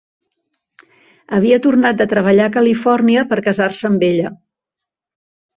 Havia 1.37 1.59
tornat 1.67 2.01
de 2.01 2.07
treballar 2.15 2.47
a 2.49 2.53
Califòrnia 2.57 3.27
per 3.35 3.41
casar-se 3.49 3.89
amb 3.91 4.07
ella. 4.09 4.33